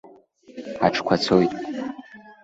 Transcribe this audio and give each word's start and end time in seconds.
Аҽқәа 0.85 1.15
цоит. 1.23 1.51